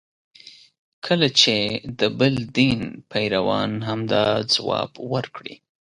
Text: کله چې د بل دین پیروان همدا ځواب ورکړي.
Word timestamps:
کله 1.05 1.27
چې 1.39 1.55
د 1.99 2.01
بل 2.19 2.35
دین 2.57 2.79
پیروان 3.11 3.71
همدا 3.89 4.25
ځواب 4.53 4.91
ورکړي. 5.13 5.55